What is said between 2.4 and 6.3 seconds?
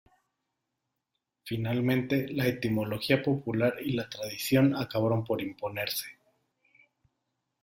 etimología popular y la tradición acabaron por imponerse.